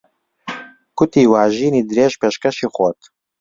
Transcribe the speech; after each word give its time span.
کوتی 0.97 1.23
وا 1.31 1.43
ژینی 1.55 1.87
درێژ 1.89 2.13
پێشکەشی 2.21 2.71
خۆت 2.75 2.99